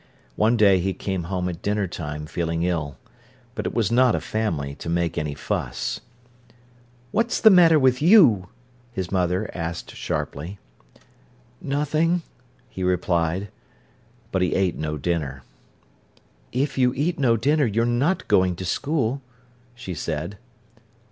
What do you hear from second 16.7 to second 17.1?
you